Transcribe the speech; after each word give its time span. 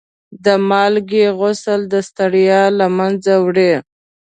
د 0.43 0.45
مالګې 0.69 1.25
غسل 1.39 1.81
د 1.93 1.95
ستړیا 2.07 2.61
له 2.79 2.87
منځه 2.97 3.33
وړي. 3.45 3.73